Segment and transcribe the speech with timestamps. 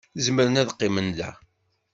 [0.25, 1.29] Zemren ad qqimen da.